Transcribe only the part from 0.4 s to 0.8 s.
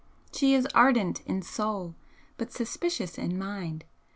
is